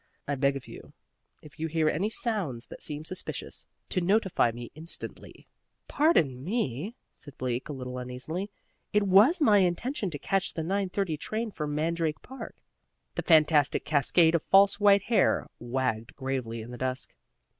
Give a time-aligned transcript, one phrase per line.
[0.27, 0.93] I beg of you,
[1.43, 5.45] if you hear any sounds that seem suspicious, to notify me instantly."
[5.87, 8.49] "Pardon me," said Bleak, a little uneasily;
[8.93, 12.55] "it was my intention to catch the 9.30 train for Mandrake Park."
[13.13, 17.13] The fantastic cascade of false white hair wagged gravely in the dusk.